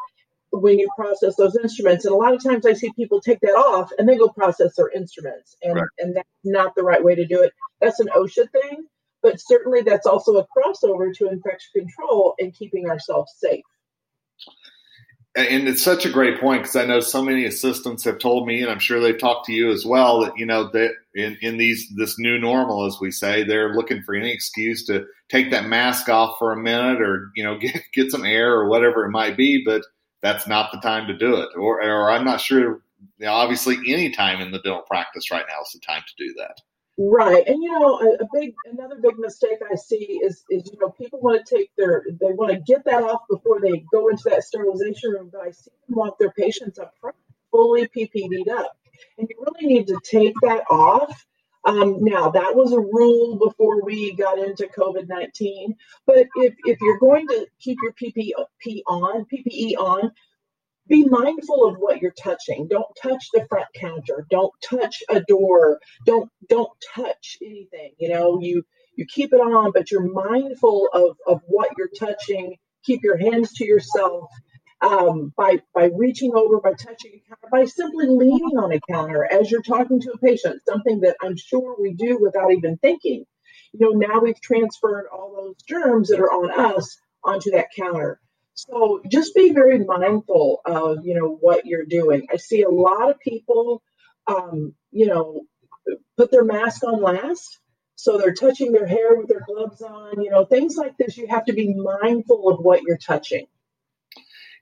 when 0.50 0.78
you 0.78 0.88
process 0.96 1.36
those 1.36 1.56
instruments. 1.62 2.04
And 2.04 2.14
a 2.14 2.16
lot 2.16 2.34
of 2.34 2.42
times 2.42 2.66
I 2.66 2.72
see 2.72 2.92
people 2.92 3.20
take 3.20 3.40
that 3.40 3.52
off 3.52 3.90
and 3.98 4.08
they 4.08 4.16
go 4.16 4.28
process 4.28 4.74
their 4.76 4.90
instruments. 4.90 5.56
And 5.62 5.74
right. 5.74 5.84
and 5.98 6.16
that's 6.16 6.28
not 6.44 6.74
the 6.74 6.82
right 6.82 7.02
way 7.02 7.14
to 7.14 7.26
do 7.26 7.42
it. 7.42 7.52
That's 7.80 8.00
an 8.00 8.08
OSHA 8.16 8.50
thing, 8.50 8.86
but 9.22 9.40
certainly 9.40 9.82
that's 9.82 10.06
also 10.06 10.36
a 10.36 10.46
crossover 10.46 11.14
to 11.14 11.28
infection 11.28 11.70
control 11.74 12.34
and 12.38 12.54
keeping 12.54 12.88
ourselves 12.88 13.32
safe 13.38 13.64
and 15.38 15.68
it's 15.68 15.82
such 15.82 16.04
a 16.04 16.10
great 16.10 16.40
point 16.40 16.62
because 16.62 16.76
I 16.76 16.84
know 16.84 17.00
so 17.00 17.22
many 17.22 17.44
assistants 17.44 18.02
have 18.04 18.18
told 18.18 18.46
me, 18.46 18.60
and 18.60 18.70
I'm 18.70 18.80
sure 18.80 18.98
they've 18.98 19.18
talked 19.18 19.46
to 19.46 19.52
you 19.52 19.70
as 19.70 19.84
well, 19.86 20.20
that 20.24 20.36
you 20.36 20.46
know 20.46 20.68
that 20.72 20.90
in, 21.14 21.36
in 21.40 21.58
these 21.58 21.88
this 21.96 22.18
new 22.18 22.38
normal, 22.38 22.86
as 22.86 22.98
we 23.00 23.10
say, 23.10 23.44
they're 23.44 23.74
looking 23.74 24.02
for 24.02 24.14
any 24.14 24.32
excuse 24.32 24.84
to 24.86 25.06
take 25.30 25.50
that 25.50 25.66
mask 25.66 26.08
off 26.08 26.36
for 26.38 26.52
a 26.52 26.56
minute 26.56 27.00
or 27.00 27.30
you 27.36 27.44
know 27.44 27.56
get 27.60 27.82
get 27.92 28.10
some 28.10 28.24
air 28.24 28.52
or 28.52 28.68
whatever 28.68 29.04
it 29.04 29.10
might 29.10 29.36
be, 29.36 29.62
but 29.64 29.82
that's 30.22 30.46
not 30.46 30.72
the 30.72 30.78
time 30.78 31.06
to 31.06 31.16
do 31.16 31.36
it. 31.36 31.50
Or 31.56 31.82
or 31.82 32.10
I'm 32.10 32.24
not 32.24 32.40
sure. 32.40 32.82
You 33.18 33.26
know, 33.26 33.32
obviously, 33.32 33.76
any 33.86 34.10
time 34.10 34.40
in 34.40 34.50
the 34.50 34.58
dental 34.58 34.82
practice 34.82 35.30
right 35.30 35.44
now 35.48 35.62
is 35.62 35.72
the 35.72 35.80
time 35.80 36.02
to 36.06 36.24
do 36.24 36.34
that. 36.34 36.60
Right, 37.00 37.46
and 37.46 37.62
you 37.62 37.70
know, 37.70 38.00
a, 38.00 38.24
a, 38.24 38.28
big 38.32 38.54
another 38.72 38.96
big 39.00 39.16
mistake 39.18 39.58
I 39.70 39.76
see 39.76 40.20
is 40.24 40.42
is 40.50 40.68
you 40.72 40.78
know 40.80 40.90
people 40.90 41.20
want 41.20 41.46
to 41.46 41.56
take 41.56 41.70
their 41.76 42.04
they 42.20 42.32
want 42.32 42.52
to 42.52 42.58
get 42.58 42.84
that 42.86 43.04
off 43.04 43.22
before 43.30 43.60
they 43.60 43.84
go 43.92 44.08
into 44.08 44.24
that 44.30 44.42
sterilization 44.42 45.12
room, 45.12 45.30
but 45.32 45.42
I 45.42 45.52
see 45.52 45.70
them 45.86 45.96
want 45.96 46.18
their 46.18 46.32
patients 46.32 46.80
up 46.80 46.92
front 47.00 47.14
fully 47.50 47.88
PPD'd 47.88 48.48
up, 48.48 48.76
and 49.18 49.28
you 49.28 49.36
really 49.38 49.74
need 49.74 49.86
to 49.86 49.98
take 50.04 50.34
that 50.42 50.64
off. 50.70 51.24
Um, 51.68 51.98
now 52.02 52.30
that 52.30 52.56
was 52.56 52.72
a 52.72 52.80
rule 52.80 53.36
before 53.38 53.84
we 53.84 54.14
got 54.14 54.38
into 54.38 54.66
COVID 54.66 55.08
nineteen, 55.08 55.76
but 56.06 56.26
if 56.36 56.54
if 56.64 56.80
you're 56.80 56.98
going 56.98 57.26
to 57.28 57.46
keep 57.60 57.78
your 57.82 57.92
PPE 57.92 58.82
on 58.86 59.26
PPE 59.32 59.76
on, 59.76 60.12
be 60.88 61.04
mindful 61.04 61.66
of 61.66 61.76
what 61.76 62.00
you're 62.00 62.12
touching. 62.12 62.68
Don't 62.68 62.86
touch 63.02 63.26
the 63.34 63.46
front 63.48 63.66
counter. 63.74 64.26
Don't 64.30 64.52
touch 64.62 65.02
a 65.10 65.20
door. 65.20 65.80
Don't 66.06 66.30
don't 66.48 66.70
touch 66.94 67.38
anything 67.42 67.92
you 67.98 68.08
know? 68.08 68.40
You 68.40 68.64
you 68.96 69.06
keep 69.06 69.32
it 69.32 69.40
on 69.40 69.72
but 69.72 69.90
you're 69.90 70.10
mindful 70.10 70.88
of 70.92 71.16
of 71.26 71.40
what 71.46 71.70
you're 71.76 71.90
touching. 71.98 72.56
Keep 72.84 73.02
your 73.02 73.18
hands 73.18 73.52
to 73.54 73.66
yourself 73.66 74.30
um, 74.82 75.32
by 75.36 75.58
by 75.74 75.90
reaching 75.96 76.32
over 76.34 76.60
by 76.60 76.72
touching 76.74 77.12
a 77.14 77.28
counter 77.28 77.48
by 77.52 77.64
simply 77.66 78.06
leaning 78.06 78.58
on 78.58 78.72
a 78.72 78.80
counter 78.90 79.24
as 79.30 79.50
you're 79.50 79.62
talking 79.62 80.00
to 80.00 80.12
a 80.12 80.18
patient 80.18 80.60
something 80.68 81.00
that 81.00 81.16
i'm 81.22 81.36
sure 81.36 81.76
we 81.80 81.94
do 81.94 82.18
without 82.20 82.52
even 82.52 82.78
thinking 82.78 83.24
you 83.72 83.80
know 83.80 83.90
now 83.90 84.20
we've 84.20 84.40
transferred 84.40 85.06
all 85.12 85.34
those 85.36 85.56
germs 85.68 86.08
that 86.08 86.20
are 86.20 86.32
on 86.32 86.50
us 86.74 86.98
onto 87.24 87.50
that 87.52 87.68
counter 87.76 88.16
so 88.54 89.02
just 89.10 89.34
be 89.34 89.52
very 89.52 89.80
mindful 89.84 90.60
of, 90.66 90.98
you 91.04 91.14
know, 91.14 91.38
what 91.40 91.66
you're 91.66 91.86
doing. 91.86 92.26
I 92.32 92.36
see 92.36 92.62
a 92.62 92.70
lot 92.70 93.10
of 93.10 93.20
people, 93.20 93.82
um, 94.26 94.74
you 94.92 95.06
know, 95.06 95.42
put 96.16 96.30
their 96.30 96.44
mask 96.44 96.84
on 96.84 97.02
last. 97.02 97.58
So 97.96 98.18
they're 98.18 98.34
touching 98.34 98.72
their 98.72 98.86
hair 98.86 99.16
with 99.16 99.28
their 99.28 99.44
gloves 99.46 99.82
on, 99.82 100.22
you 100.22 100.30
know, 100.30 100.44
things 100.44 100.76
like 100.76 100.96
this. 100.98 101.16
You 101.16 101.28
have 101.28 101.46
to 101.46 101.54
be 101.54 101.74
mindful 101.74 102.50
of 102.50 102.60
what 102.60 102.82
you're 102.82 102.98
touching. 102.98 103.46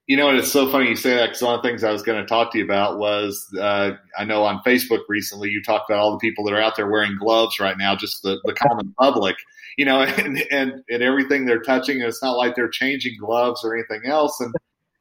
You 0.07 0.17
know, 0.17 0.29
and 0.29 0.39
it's 0.39 0.53
so 0.53 0.71
funny 0.71 0.89
you 0.89 0.95
say 0.97 1.15
that 1.17 1.27
because 1.27 1.43
one 1.43 1.57
of 1.57 1.63
the 1.63 1.69
things 1.69 1.83
I 1.83 1.91
was 1.91 2.03
going 2.03 2.21
to 2.21 2.27
talk 2.27 2.53
to 2.53 2.59
you 2.59 2.65
about 2.65 2.99
was 2.99 3.45
uh, 3.61 3.93
I 4.17 4.25
know 4.25 4.45
on 4.45 4.63
Facebook 4.65 5.01
recently 5.09 5.49
you 5.49 5.63
talked 5.63 5.91
about 5.91 5.99
all 5.99 6.13
the 6.13 6.19
people 6.19 6.45
that 6.45 6.55
are 6.55 6.63
out 6.63 6.77
there 6.77 6.89
wearing 6.89 7.17
gloves 7.19 7.59
right 7.59 7.77
now, 7.77 7.97
just 7.97 8.23
the, 8.23 8.39
the 8.45 8.53
common 8.53 8.95
public 9.01 9.37
you 9.77 9.85
know, 9.85 10.03
and, 10.19 10.43
and, 10.51 10.83
and 10.89 11.03
everything 11.03 11.45
they're 11.45 11.63
touching, 11.63 12.01
And 12.01 12.09
it's 12.09 12.23
not 12.23 12.37
like 12.37 12.55
they're 12.55 12.69
changing 12.69 13.17
gloves 13.21 13.65
or 13.65 13.75
anything 13.75 14.11
else. 14.11 14.41
And, 14.41 14.55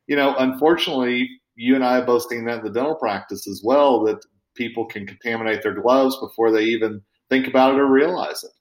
you 0.08 0.16
know, 0.16 0.36
unfortunately, 0.38 1.30
you 1.56 1.76
and 1.76 1.84
I 1.84 1.96
have 1.96 2.06
both 2.06 2.28
seen 2.28 2.46
that 2.46 2.60
in 2.60 2.64
the 2.66 2.72
dental 2.72 2.96
practice 2.96 3.48
as 3.48 3.62
well, 3.64 4.04
that 4.04 4.24
people 4.56 4.86
can 4.86 5.08
contaminate 5.08 5.64
their 5.64 5.74
gloves 5.74 6.18
before 6.20 6.52
they 6.52 6.64
even 6.64 7.02
think 7.30 7.48
about 7.48 7.74
it 7.74 7.80
or 7.80 7.88
realize 7.88 8.44
it. 8.44 8.52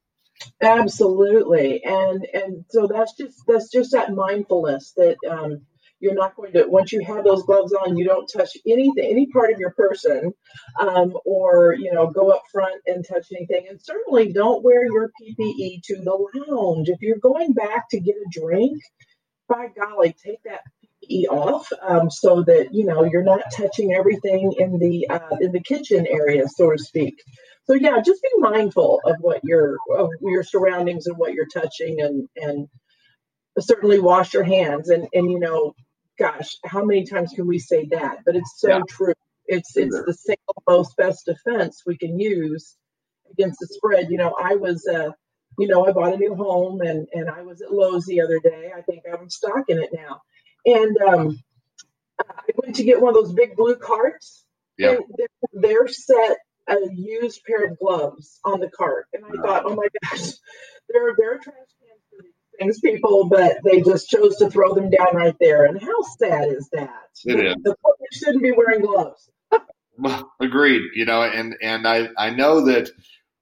Absolutely. 0.61 1.83
And, 1.85 2.27
and 2.33 2.65
so 2.69 2.87
that's 2.87 3.15
just, 3.17 3.43
that's 3.47 3.71
just 3.71 3.93
that 3.93 4.13
mindfulness 4.13 4.93
that, 4.97 5.17
um, 5.29 5.63
you're 6.01 6.15
not 6.15 6.37
going 6.37 6.53
to 6.53 6.65
once 6.67 6.93
you 6.93 7.03
have 7.05 7.25
those 7.25 7.45
gloves 7.45 7.73
on 7.73 7.97
you 7.97 8.05
don't 8.05 8.27
touch 8.27 8.51
anything 8.67 9.09
any 9.11 9.27
part 9.27 9.53
of 9.53 9.59
your 9.59 9.71
person 9.73 10.33
um, 10.81 11.15
or 11.25 11.75
you 11.79 11.93
know 11.93 12.09
go 12.09 12.31
up 12.31 12.43
front 12.53 12.81
and 12.87 13.07
touch 13.07 13.27
anything. 13.35 13.67
And 13.69 13.81
certainly 13.83 14.33
don't 14.33 14.63
wear 14.63 14.85
your 14.85 15.11
ppe 15.21 15.83
to 15.85 15.97
the 15.97 16.29
lounge. 16.49 16.89
If 16.89 17.01
you're 17.01 17.19
going 17.19 17.53
back 17.53 17.89
to 17.91 18.01
get 18.01 18.17
a 18.17 18.31
drink 18.31 18.79
by 19.49 19.69
golly 19.79 20.15
take 20.25 20.43
that 20.45 20.61
ppe 21.05 21.27
off 21.29 21.71
um, 21.83 22.11
so 22.11 22.43
that 22.43 22.69
you 22.73 22.85
know 22.87 23.05
you're 23.05 23.25
not 23.25 23.43
touching 23.57 23.95
everything 23.95 24.55
in 24.59 24.79
the 24.79 25.09
uh, 25.09 25.37
in 25.41 25.53
the 25.53 25.63
kitchen 25.63 26.07
area 26.07 26.45
so 26.49 26.71
to 26.71 26.79
speak. 26.79 27.15
So 27.67 27.75
yeah, 27.75 28.01
just 28.05 28.23
be 28.23 28.29
mindful 28.39 29.01
of 29.07 29.17
what 29.21 29.41
your 29.43 29.79
of 29.97 30.11
your 30.21 30.43
surroundings 30.43 31.07
and 31.07 31.17
what 31.17 31.33
you're 31.33 31.49
touching, 31.53 32.01
and 32.01 32.29
and 32.37 32.69
certainly 33.59 34.01
wash 34.01 34.35
your 34.35 34.45
hands. 34.45 34.91
And 34.91 35.09
and 35.15 35.31
you 35.31 35.39
know, 35.39 35.75
gosh, 36.19 36.57
how 36.65 36.85
many 36.85 37.05
times 37.05 37.33
can 37.35 37.47
we 37.47 37.59
say 37.59 37.87
that? 37.91 38.19
But 38.25 38.37
it's 38.37 38.55
so 38.59 38.69
yeah. 38.69 38.81
true. 38.89 39.15
It's 39.47 39.77
it's 39.77 40.03
the 40.07 40.15
single 40.15 40.63
most 40.69 40.97
best 40.97 41.27
defense 41.27 41.83
we 41.87 41.99
can 41.99 42.19
use 42.19 42.77
against 43.31 43.59
the 43.61 43.67
spread. 43.67 44.11
You 44.11 44.19
know, 44.19 44.35
I 44.43 44.57
was 44.57 44.87
uh, 44.87 45.11
you 45.59 45.69
know, 45.69 45.87
I 45.87 45.93
bought 45.93 46.15
a 46.15 46.17
new 46.17 46.35
home 46.35 46.81
and 46.81 47.07
and 47.13 47.29
I 47.29 47.43
was 47.43 47.61
at 47.61 47.73
Lowe's 47.73 48.07
the 48.07 48.21
other 48.21 48.41
day. 48.41 48.73
I 48.77 48.81
think 48.83 49.03
I'm 49.13 49.29
stocking 49.29 49.79
it 49.79 49.91
now, 49.93 50.23
and 50.67 50.97
um, 50.99 51.39
I 52.21 52.53
went 52.57 52.77
to 52.77 52.85
get 52.85 53.01
one 53.01 53.17
of 53.17 53.23
those 53.23 53.35
big 53.35 53.57
blue 53.57 53.77
carts. 53.77 54.45
Yeah. 54.77 54.97
They're, 55.17 55.29
they're, 55.53 55.89
set 55.89 56.39
a 56.69 56.79
used 56.93 57.45
pair 57.45 57.65
of 57.67 57.79
gloves 57.79 58.41
on 58.45 58.59
the 58.61 58.71
cart, 58.71 59.07
and 59.13 59.25
I 59.25 59.43
thought, 59.43 59.65
oh 59.67 59.77
my 59.77 59.87
gosh, 60.03 60.33
they're 60.89 61.15
they're 61.17 61.39
trash 61.39 61.55
cans 61.55 61.75
for 61.79 61.84
these 61.84 61.84
things, 62.59 62.81
people, 62.81 63.29
but 63.29 63.57
they 63.65 63.81
just 63.81 64.09
chose 64.09 64.37
to 64.37 64.51
throw 64.51 64.75
them 64.75 64.91
down 64.91 65.15
right 65.15 65.37
there. 65.41 65.65
And 65.65 65.81
how 65.81 66.03
sad 66.19 66.49
is 66.49 66.69
that? 66.73 67.09
It 67.25 67.41
is. 67.41 67.55
The 67.63 67.77
public 67.83 68.13
shouldn't 68.13 68.43
be 68.43 68.53
wearing 68.53 68.81
gloves. 68.81 69.31
Agreed. 70.41 70.83
You 70.95 71.05
know, 71.05 71.23
and 71.23 71.55
and 71.63 71.87
I 71.87 72.09
I 72.19 72.31
know 72.31 72.65
that 72.67 72.91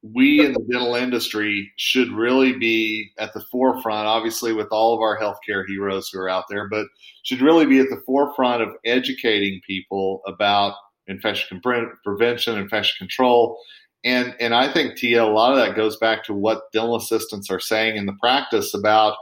we 0.02 0.44
in 0.44 0.52
the 0.52 0.66
dental 0.70 0.94
industry 0.96 1.72
should 1.76 2.10
really 2.10 2.52
be 2.58 3.12
at 3.18 3.32
the 3.34 3.44
forefront, 3.52 4.06
obviously, 4.06 4.52
with 4.52 4.68
all 4.70 4.94
of 4.94 5.00
our 5.00 5.18
healthcare 5.18 5.64
heroes 5.66 6.08
who 6.08 6.18
are 6.18 6.28
out 6.28 6.44
there, 6.50 6.68
but 6.68 6.86
should 7.22 7.40
really 7.40 7.66
be 7.66 7.78
at 7.78 7.88
the 7.88 8.02
forefront 8.04 8.62
of 8.62 8.70
educating 8.84 9.60
people 9.66 10.20
about 10.26 10.74
infection 11.06 11.60
prevention, 12.04 12.58
infection 12.58 12.94
control. 12.98 13.58
And, 14.04 14.34
and 14.40 14.52
I 14.54 14.72
think, 14.72 14.98
Tija, 14.98 15.22
a 15.22 15.30
lot 15.30 15.52
of 15.52 15.58
that 15.58 15.76
goes 15.76 15.96
back 15.96 16.24
to 16.24 16.34
what 16.34 16.72
dental 16.72 16.96
assistants 16.96 17.50
are 17.50 17.60
saying 17.60 17.96
in 17.96 18.06
the 18.06 18.16
practice 18.20 18.74
about 18.74 19.16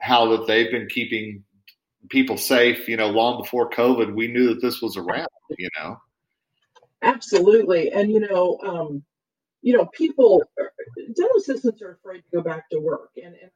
how 0.00 0.36
that 0.36 0.46
they've 0.46 0.70
been 0.70 0.88
keeping 0.88 1.42
people 2.08 2.36
safe, 2.36 2.88
you 2.88 2.96
know, 2.96 3.08
long 3.08 3.42
before 3.42 3.68
COVID. 3.70 4.14
We 4.14 4.28
knew 4.28 4.48
that 4.48 4.62
this 4.62 4.80
was 4.80 4.96
around, 4.96 5.26
you 5.58 5.68
know. 5.78 5.96
Absolutely. 7.02 7.90
And, 7.90 8.10
you 8.12 8.20
know, 8.20 8.58
um, 8.64 9.02
you 9.62 9.76
know, 9.76 9.86
people, 9.86 10.44
dental 10.96 11.36
assistants 11.38 11.82
are 11.82 11.92
afraid 11.92 12.18
to 12.18 12.36
go 12.36 12.42
back 12.42 12.70
to 12.70 12.78
work. 12.78 13.10
And, 13.16 13.34
and 13.34 13.50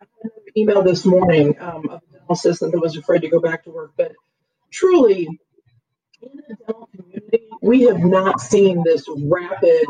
I 0.00 0.06
had 0.22 0.32
an 0.34 0.52
email 0.56 0.82
this 0.82 1.04
morning 1.04 1.54
um, 1.60 1.88
of 1.90 2.00
a 2.08 2.12
dental 2.12 2.32
assistant 2.32 2.72
that 2.72 2.80
was 2.80 2.96
afraid 2.96 3.20
to 3.20 3.28
go 3.28 3.40
back 3.40 3.64
to 3.64 3.70
work. 3.70 3.92
But 3.98 4.12
truly, 4.70 5.28
in 6.22 6.30
the 6.34 6.56
dental 6.56 6.88
community, 6.94 7.11
we 7.62 7.82
have 7.82 8.00
not 8.00 8.40
seen 8.40 8.82
this 8.84 9.06
rapid, 9.08 9.86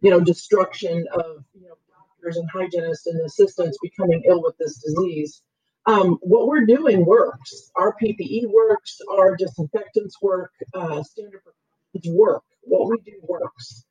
you 0.00 0.10
know, 0.10 0.20
destruction 0.20 1.06
of 1.12 1.44
you 1.54 1.68
know 1.68 1.74
doctors 1.90 2.36
and 2.36 2.48
hygienists 2.50 3.06
and 3.06 3.20
assistants 3.26 3.76
becoming 3.82 4.22
ill 4.26 4.42
with 4.42 4.56
this 4.58 4.78
disease. 4.78 5.42
Um, 5.86 6.18
what 6.22 6.48
we're 6.48 6.66
doing 6.66 7.04
works. 7.04 7.70
Our 7.76 7.94
PPE 8.02 8.48
works. 8.48 9.00
Our 9.10 9.36
disinfectants 9.36 10.16
work. 10.22 10.52
Uh, 10.74 11.02
standard 11.02 11.42
precautions 11.44 12.16
work. 12.16 12.42
What 12.62 12.88
we 12.90 12.98
do 13.04 13.18
works. 13.22 13.84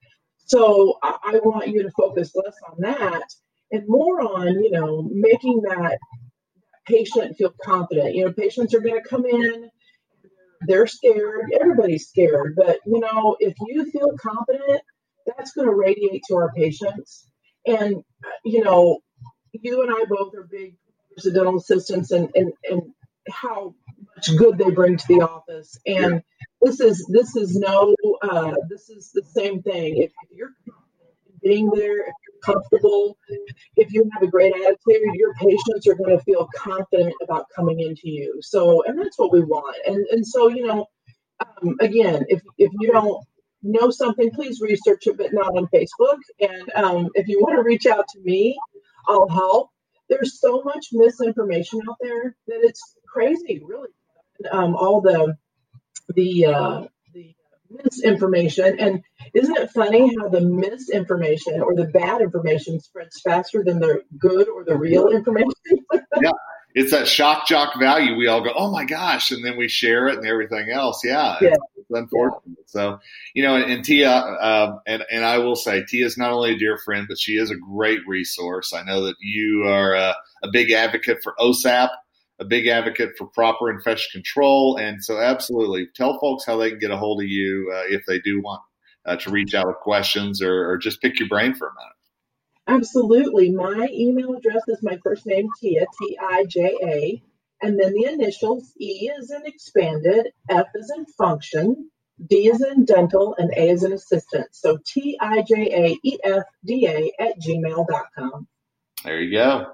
So 0.46 0.98
I, 1.02 1.18
I 1.24 1.40
want 1.44 1.68
you 1.70 1.84
to 1.84 1.92
focus 1.92 2.32
less 2.36 2.56
on 2.70 2.82
that 2.82 3.24
and 3.72 3.84
more 3.88 4.22
on, 4.22 4.48
you 4.64 4.72
know, 4.72 5.08
making 5.12 5.62
that 5.64 5.98
patient 6.86 7.36
feel 7.38 7.54
confident. 7.64 8.16
You 8.16 8.26
know, 8.26 8.34
patients 8.34 8.74
are 8.74 8.80
going 8.80 9.02
to 9.02 9.10
come 9.10 9.26
in, 9.26 9.70
they're 10.68 10.88
scared, 10.88 11.52
everybody's 11.60 12.08
scared, 12.08 12.56
but 12.56 12.80
you 12.86 13.00
know, 13.00 13.36
if 13.40 13.56
you 13.68 13.90
feel 13.92 14.12
confident, 14.18 14.82
that's 15.26 15.52
going 15.54 15.68
to 15.68 15.74
radiate 15.74 16.24
to 16.28 16.36
our 16.36 16.52
patients. 16.54 17.28
And 17.66 18.04
you 18.44 18.64
know, 18.64 19.00
you 19.54 19.82
and 19.82 19.92
I 19.92 20.06
both 20.08 20.36
are 20.36 20.48
big 20.50 20.76
dental 21.24 21.58
assistants 21.58 22.12
and 22.12 22.30
and, 22.36 22.52
and 22.70 22.82
how 23.30 23.74
much 24.16 24.38
good 24.38 24.58
they 24.58 24.70
bring 24.70 24.98
to 24.98 25.08
the 25.08 25.22
office. 25.22 25.78
And 25.86 26.22
this 26.62 26.80
is 26.80 27.06
this 27.12 27.36
is 27.36 27.56
no 27.56 27.96
uh, 28.22 28.54
this 28.70 28.90
is 28.90 29.12
the 29.14 29.24
same 29.24 29.62
thing. 29.62 29.98
If, 29.98 30.12
if 30.30 30.38
you're 30.38 30.54
being 31.42 31.70
there, 31.70 32.02
if 32.02 32.16
comfortable, 32.46 33.18
if 33.76 33.92
you 33.94 34.10
have 34.14 34.24
a 34.24 34.28
great 34.28 34.54
attitude, 34.56 35.16
your 35.16 35.34
patients 35.36 35.88
are 35.88 35.96
going 35.96 36.18
to 36.18 36.24
feel 36.24 36.48
confident 36.56 37.14
about 37.24 37.46
coming 37.56 37.80
into 37.80 38.10
you. 38.10 38.40
So, 38.42 38.84
and 38.84 39.00
that's 39.00 39.18
what 39.18 39.32
we 39.32 39.42
want. 39.42 39.78
And 39.86 40.06
and 40.12 40.26
so 40.26 40.48
you 40.50 40.68
know, 40.68 40.86
um, 41.40 41.76
again, 41.80 42.26
if 42.30 42.42
if 42.58 42.72
you 42.80 42.92
don't 42.92 43.24
know 43.64 43.90
something, 43.90 44.32
please 44.32 44.62
research 44.62 45.08
it, 45.08 45.18
but 45.18 45.34
not 45.34 45.48
on 45.48 45.68
Facebook. 45.68 46.20
And 46.40 46.72
um, 46.76 47.10
if 47.16 47.28
you 47.28 47.40
want 47.42 47.56
to 47.58 47.64
reach 47.64 47.86
out 47.86 48.08
to 48.10 48.20
me, 48.22 48.58
I'll 49.08 49.28
help. 49.30 49.70
There's 50.10 50.40
so 50.40 50.62
much 50.64 50.88
misinformation 50.92 51.82
out 51.90 51.98
there 52.00 52.36
that 52.48 52.60
it's 52.62 52.82
crazy, 53.08 53.62
really. 53.66 53.90
Um, 54.52 54.76
all 54.76 55.02
the 55.02 55.36
the 56.14 56.46
uh, 56.46 56.82
the 57.14 57.36
misinformation, 57.72 58.80
and 58.80 59.02
isn't 59.36 59.58
it 59.58 59.70
funny 59.72 60.16
how 60.18 60.30
the 60.30 60.40
misinformation 60.40 61.62
or 61.62 61.76
the 61.76 61.86
bad 61.86 62.22
information 62.22 62.80
spreads 62.80 63.20
faster 63.20 63.64
than 63.64 63.80
the 63.80 64.02
good 64.18 64.48
or 64.48 64.64
the 64.64 64.78
real 64.78 65.10
information? 65.10 65.52
yeah, 66.22 66.32
it's 66.74 66.92
that 66.92 67.06
shock 67.08 67.46
jock 67.46 67.78
value. 67.78 68.16
We 68.16 68.28
all 68.28 68.42
go, 68.42 68.54
oh 68.56 68.72
my 68.72 68.86
gosh, 68.86 69.32
and 69.32 69.44
then 69.44 69.58
we 69.58 69.68
share 69.68 70.08
it 70.08 70.18
and 70.18 70.26
everything 70.26 70.72
else. 70.72 71.02
Yeah, 71.04 71.38
yeah. 71.42 71.56
It's, 71.76 71.90
unfortunate. 71.90 72.42
Yeah. 72.46 72.54
So, 72.68 73.00
you 73.34 73.44
know, 73.44 73.56
and, 73.58 73.72
and 73.72 73.84
Tija, 73.84 74.42
um, 74.42 74.80
and 74.88 75.04
and 75.12 75.26
I 75.26 75.40
will 75.40 75.58
say, 75.58 75.82
Tija 75.84 76.06
is 76.06 76.18
not 76.18 76.32
only 76.32 76.54
a 76.54 76.58
dear 76.58 76.78
friend, 76.78 77.06
but 77.08 77.20
she 77.20 77.34
is 77.34 77.52
a 77.52 77.56
great 77.56 78.00
resource. 78.08 78.74
I 78.74 78.84
know 78.84 79.04
that 79.06 79.16
you 79.20 79.66
are 79.68 79.96
a, 79.96 80.16
a 80.44 80.48
big 80.52 80.72
advocate 80.72 81.20
for 81.22 81.36
OSAP 81.40 81.90
a 82.38 82.44
big 82.44 82.68
advocate 82.68 83.12
for 83.18 83.28
proper 83.28 83.70
infection 83.70 84.10
control. 84.12 84.76
And 84.76 85.02
so, 85.02 85.20
absolutely, 85.20 85.88
tell 85.96 86.20
folks 86.20 86.46
how 86.46 86.58
they 86.58 86.70
can 86.70 86.80
get 86.80 86.92
a 86.92 86.98
hold 86.98 87.22
of 87.22 87.28
you 87.28 87.72
uh, 87.74 87.84
if 87.88 88.06
they 88.06 88.20
do 88.20 88.42
want 88.42 88.62
uh, 89.06 89.16
to 89.18 89.30
reach 89.30 89.54
out 89.54 89.68
with 89.68 89.78
questions 89.78 90.42
or, 90.42 90.70
or, 90.70 90.78
just 90.78 91.02
pick 91.02 91.20
your 91.20 91.30
brain 91.30 91.54
for 91.54 91.68
a 91.68 91.72
minute. 91.74 91.96
Absolutely. 92.80 93.52
My 93.52 93.88
email 93.92 94.36
address 94.36 94.64
is 94.68 94.82
my 94.82 94.98
first 95.04 95.26
name, 95.26 95.48
Tija, 95.62 95.86
T 96.00 96.18
I 96.20 96.46
J 96.46 96.78
A, 96.84 97.24
and 97.62 97.80
then 97.80 97.94
the 97.94 98.06
initials 98.12 98.74
E 98.80 99.12
is 99.20 99.32
in 99.32 99.46
expanded, 99.46 100.28
F 100.50 100.68
is 100.76 100.92
in 100.98 101.06
function, 101.18 101.90
D 102.28 102.48
is 102.48 102.62
in 102.64 102.86
dental, 102.86 103.36
and 103.38 103.52
A 103.56 103.70
is 103.70 103.84
in 103.84 103.94
assistant. 103.94 104.48
So 104.52 104.78
T 104.86 105.18
I 105.22 105.44
J 105.44 105.72
A 105.72 106.00
E 106.04 106.18
F 106.24 106.44
D 106.66 106.88
A 106.88 107.12
at 107.22 107.40
gmail.com. 107.42 108.48
There 109.04 109.22
you 109.22 109.38
go. 109.38 109.68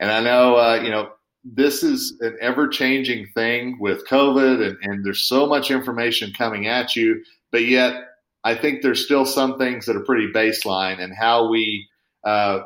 And 0.00 0.10
I 0.10 0.20
know, 0.20 0.56
uh, 0.56 0.80
you 0.82 0.90
know, 0.90 1.10
this 1.44 1.82
is 1.82 2.18
an 2.20 2.36
ever 2.40 2.68
changing 2.68 3.26
thing 3.34 3.78
with 3.80 4.06
COVID, 4.06 4.66
and, 4.66 4.76
and 4.82 5.04
there's 5.04 5.22
so 5.22 5.46
much 5.46 5.70
information 5.70 6.32
coming 6.32 6.66
at 6.66 6.96
you, 6.96 7.22
but 7.50 7.64
yet 7.64 8.07
I 8.44 8.54
think 8.54 8.82
there's 8.82 9.04
still 9.04 9.26
some 9.26 9.58
things 9.58 9.86
that 9.86 9.96
are 9.96 10.04
pretty 10.04 10.28
baseline 10.32 11.00
and 11.02 11.12
how 11.14 11.50
we 11.50 11.88
uh, 12.24 12.60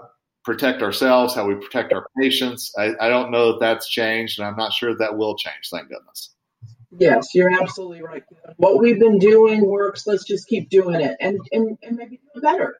protect 0.44 0.82
ourselves, 0.82 1.34
how 1.34 1.46
we 1.46 1.54
protect 1.54 1.92
our 1.92 2.06
patients. 2.20 2.72
I, 2.78 2.94
I, 3.00 3.08
don't 3.08 3.30
know 3.30 3.52
that 3.52 3.60
that's 3.60 3.88
changed, 3.88 4.38
and 4.38 4.46
I'm 4.46 4.56
not 4.56 4.72
sure 4.72 4.96
that 4.96 5.16
will 5.16 5.36
change. 5.36 5.68
Thank 5.70 5.88
goodness. 5.88 6.34
Yes, 6.98 7.28
you're 7.34 7.50
absolutely 7.50 8.02
right. 8.02 8.22
What 8.56 8.78
we've 8.78 8.98
been 8.98 9.18
doing 9.18 9.64
works. 9.64 10.06
Let's 10.06 10.24
just 10.24 10.46
keep 10.46 10.68
doing 10.68 11.00
it, 11.00 11.16
and 11.20 11.38
and, 11.52 11.78
and 11.82 11.96
maybe 11.96 12.20
do 12.34 12.40
better. 12.40 12.76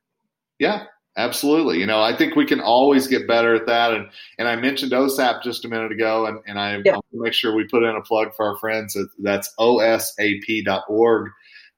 Yeah, 0.59 0.85
Absolutely. 1.17 1.79
You 1.79 1.85
know, 1.85 2.01
I 2.01 2.17
think 2.17 2.37
we 2.37 2.47
can 2.47 2.61
always 2.61 3.07
get 3.07 3.29
better 3.29 3.55
at 3.55 3.67
that. 3.67 3.93
And 3.93 4.09
and 4.39 4.49
I 4.49 4.57
mentioned 4.57 4.93
OSAP 4.93 5.43
just 5.43 5.65
a 5.65 5.69
minute 5.69 5.93
ago, 5.93 6.27
and, 6.27 6.39
and 6.47 6.59
I 6.59 6.81
yeah. 6.85 6.93
want 6.93 7.05
to 7.13 7.21
make 7.21 7.35
sure 7.35 7.55
we 7.55 7.65
put 7.65 7.83
in 7.83 7.95
a 7.95 8.01
plug 8.01 8.35
for 8.35 8.47
our 8.47 8.59
friends. 8.59 8.97
That's 9.19 9.53
osap.org. 9.59 11.31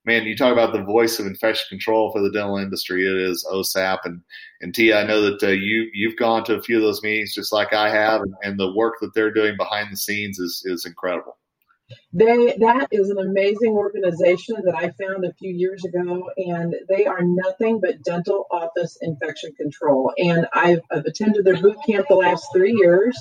Man, 0.07 0.25
you 0.25 0.37
talk 0.37 0.53
about 0.53 0.73
the 0.75 0.83
voice 0.83 1.19
of 1.19 1.27
infection 1.27 1.65
control 1.71 2.13
for 2.13 2.21
the 2.21 2.31
dental 2.31 2.59
industry. 2.59 3.07
It 3.07 3.17
is 3.17 3.47
OSAP. 3.51 4.01
And, 4.05 4.21
and 4.61 4.75
Tija, 4.75 5.03
I 5.03 5.07
know 5.07 5.23
that 5.23 5.43
uh, 5.43 5.49
you, 5.49 5.89
you've 5.95 6.17
gone 6.17 6.45
to 6.45 6.57
a 6.57 6.63
few 6.63 6.77
of 6.77 6.83
those 6.83 7.03
meetings 7.03 7.35
just 7.35 7.53
like 7.53 7.73
I 7.73 7.89
have, 7.89 8.21
and, 8.21 8.35
and 8.43 8.61
the 8.61 8.73
work 8.73 8.97
that 9.01 9.15
they're 9.15 9.33
doing 9.33 9.57
behind 9.57 9.91
the 9.91 9.97
scenes 9.97 10.39
is, 10.39 10.63
is 10.67 10.85
incredible. 10.85 11.39
They 12.13 12.57
that 12.61 12.89
is 12.93 13.11
an 13.11 13.19
amazing 13.19 13.73
organization 13.73 14.57
that 14.65 14.75
I 14.75 14.91
found 14.93 15.25
a 15.25 15.35
few 15.35 15.53
years 15.53 15.85
ago, 15.85 16.31
and 16.39 16.75
they 16.89 17.05
are 17.05 17.23
nothing 17.23 17.81
but 17.81 18.03
dental 18.03 18.47
office 18.51 18.97
infection 19.03 19.53
control. 19.55 20.13
And 20.17 20.47
I've, 20.55 20.81
I've 20.91 21.05
attended 21.05 21.45
their 21.45 21.61
boot 21.61 21.77
camp 21.87 22.07
the 22.09 22.15
last 22.15 22.47
three 22.55 22.73
years. 22.73 23.19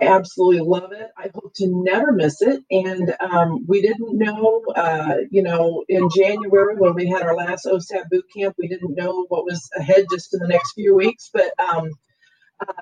I 0.00 0.06
absolutely 0.06 0.60
love 0.60 0.92
it. 0.92 1.08
I 1.16 1.30
hope 1.34 1.52
to 1.56 1.66
never 1.84 2.12
miss 2.12 2.42
it. 2.42 2.62
And 2.70 3.14
um, 3.20 3.64
we 3.66 3.82
didn't 3.82 4.18
know, 4.18 4.62
uh, 4.74 5.16
you 5.30 5.42
know, 5.42 5.84
in 5.88 6.08
January 6.14 6.76
when 6.76 6.94
we 6.94 7.06
had 7.08 7.22
our 7.22 7.34
last 7.34 7.66
OSAP 7.66 8.08
boot 8.10 8.24
camp, 8.36 8.54
we 8.58 8.68
didn't 8.68 8.94
know 8.96 9.26
what 9.28 9.44
was 9.44 9.68
ahead 9.76 10.06
just 10.10 10.34
in 10.34 10.40
the 10.40 10.48
next 10.48 10.72
few 10.74 10.94
weeks. 10.94 11.30
But 11.32 11.52
um, 11.58 11.90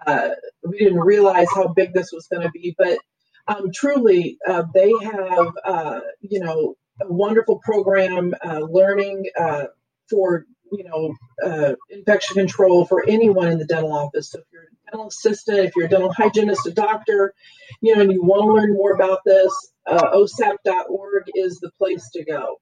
uh, 0.07 0.31
we 0.65 0.79
didn't 0.79 1.01
realize 1.01 1.49
how 1.55 1.69
big 1.69 1.93
this 1.95 2.13
was 2.13 2.27
going 2.29 2.43
to 2.43 2.51
be. 2.51 2.75
But 2.77 2.99
um, 3.47 3.71
truly, 3.75 4.39
uh, 4.47 4.65
they 4.75 4.93
have, 5.03 5.53
uh, 5.65 6.01
you 6.21 6.41
know, 6.41 6.75
a 7.01 7.13
wonderful 7.13 7.61
program, 7.65 8.35
uh, 8.45 8.61
learning 8.61 9.27
uh, 9.39 9.65
for 10.11 10.45
you 10.73 10.85
know, 10.85 11.15
uh, 11.45 11.75
infection 11.91 12.37
control 12.37 12.85
for 12.85 13.05
anyone 13.09 13.49
in 13.49 13.59
the 13.59 13.65
dental 13.65 13.93
office. 13.93 14.31
So 14.31 14.41
dental 14.91 15.09
assistant, 15.09 15.59
if 15.61 15.77
you're 15.77 15.87
a 15.87 15.89
dental 15.89 16.13
hygienist, 16.13 16.67
a 16.67 16.73
doctor, 16.73 17.35
you 17.81 17.95
know, 17.95 18.03
and 18.03 18.13
you 18.13 18.23
want 18.23 18.43
to 18.43 18.53
learn 18.53 18.75
more 18.75 18.93
about 18.93 19.21
this, 19.25 19.53
uh, 19.87 20.11
osap.org 20.13 21.25
is 21.35 21.59
the 21.61 21.71
place 21.79 22.09
to 22.11 22.25
go. 22.25 22.57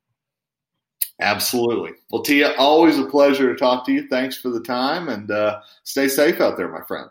Absolutely. 1.21 1.93
Well, 2.11 2.23
Tija, 2.23 2.55
always 2.59 2.99
a 2.99 3.05
pleasure 3.05 3.53
to 3.53 3.59
talk 3.59 3.87
to 3.87 3.93
you. 3.93 4.07
Thanks 4.09 4.37
for 4.37 4.51
the 4.51 4.61
time 4.61 5.09
and 5.09 5.31
uh, 5.31 5.61
stay 5.83 6.09
safe 6.09 6.41
out 6.41 6.57
there, 6.57 6.71
my 6.71 6.83
friend. 6.83 7.11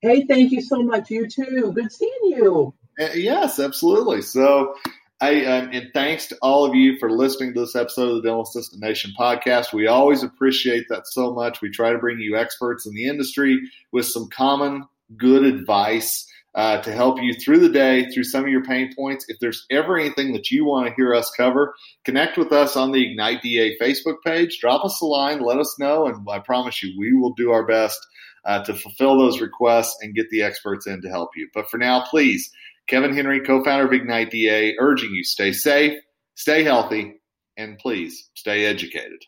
Hey, 0.00 0.24
thank 0.26 0.52
you 0.52 0.62
so 0.62 0.82
much. 0.82 1.10
You 1.10 1.28
too. 1.28 1.72
Good 1.74 1.92
seeing 1.92 2.10
you. 2.24 2.74
Uh, 3.00 3.08
yes, 3.14 3.60
absolutely. 3.60 4.22
So, 4.22 4.74
I, 5.22 5.44
uh, 5.44 5.68
and 5.72 5.90
thanks 5.94 6.26
to 6.26 6.38
all 6.42 6.64
of 6.64 6.74
you 6.74 6.98
for 6.98 7.08
listening 7.08 7.54
to 7.54 7.60
this 7.60 7.76
episode 7.76 8.08
of 8.08 8.16
the 8.16 8.22
Dental 8.22 8.42
Assistant 8.42 8.82
Nation 8.82 9.12
podcast. 9.16 9.72
We 9.72 9.86
always 9.86 10.24
appreciate 10.24 10.86
that 10.88 11.06
so 11.06 11.32
much. 11.32 11.62
We 11.62 11.70
try 11.70 11.92
to 11.92 11.98
bring 11.98 12.18
you 12.18 12.36
experts 12.36 12.86
in 12.86 12.94
the 12.94 13.06
industry 13.06 13.56
with 13.92 14.04
some 14.04 14.28
common 14.30 14.84
good 15.16 15.44
advice 15.44 16.26
uh, 16.56 16.82
to 16.82 16.90
help 16.90 17.22
you 17.22 17.34
through 17.34 17.60
the 17.60 17.68
day, 17.68 18.10
through 18.10 18.24
some 18.24 18.42
of 18.42 18.50
your 18.50 18.64
pain 18.64 18.92
points. 18.96 19.24
If 19.28 19.38
there's 19.38 19.64
ever 19.70 19.96
anything 19.96 20.32
that 20.32 20.50
you 20.50 20.64
want 20.64 20.88
to 20.88 20.94
hear 20.94 21.14
us 21.14 21.30
cover, 21.36 21.76
connect 22.04 22.36
with 22.36 22.50
us 22.50 22.76
on 22.76 22.90
the 22.90 23.08
Ignite 23.08 23.42
DA 23.42 23.78
Facebook 23.78 24.16
page. 24.26 24.58
Drop 24.58 24.84
us 24.84 25.00
a 25.00 25.06
line, 25.06 25.40
let 25.40 25.58
us 25.58 25.78
know, 25.78 26.06
and 26.06 26.26
I 26.28 26.40
promise 26.40 26.82
you, 26.82 26.98
we 26.98 27.12
will 27.12 27.34
do 27.34 27.52
our 27.52 27.64
best 27.64 28.04
uh, 28.44 28.64
to 28.64 28.74
fulfill 28.74 29.16
those 29.16 29.40
requests 29.40 29.98
and 30.02 30.16
get 30.16 30.28
the 30.30 30.42
experts 30.42 30.88
in 30.88 31.00
to 31.02 31.08
help 31.08 31.30
you. 31.36 31.48
But 31.54 31.70
for 31.70 31.78
now, 31.78 32.02
please, 32.10 32.50
Kevin 32.88 33.14
Henry, 33.14 33.40
co 33.40 33.62
founder 33.64 33.86
of 33.86 33.92
Ignite 33.92 34.30
DA, 34.30 34.76
urging 34.78 35.10
you 35.10 35.24
stay 35.24 35.52
safe, 35.52 35.98
stay 36.34 36.62
healthy, 36.62 37.14
and 37.56 37.78
please 37.78 38.30
stay 38.34 38.64
educated. 38.64 39.22